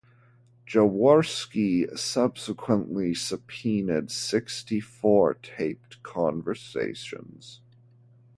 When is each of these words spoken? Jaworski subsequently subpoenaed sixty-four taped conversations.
Jaworski 0.67 1.95
subsequently 1.95 3.13
subpoenaed 3.13 4.09
sixty-four 4.09 5.35
taped 5.43 6.01
conversations. 6.01 7.61